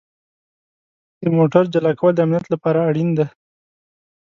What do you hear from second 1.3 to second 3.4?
موټر جلا کول د امنیت لپاره اړین دي.